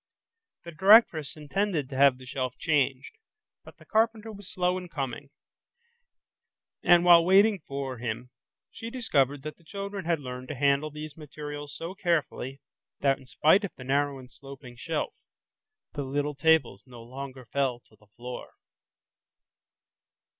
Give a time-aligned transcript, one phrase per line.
[0.63, 3.19] The directress intended to have the shelf changed,
[3.63, 5.29] but the carpenter was slow in coming,
[6.81, 8.31] and while waiting for him
[8.71, 12.61] she discovered that the children had learned to handle these materials so carefully
[13.01, 15.13] that in spite of the narrow and sloping shelf,
[15.93, 18.53] the little tables no longer fell to the floor.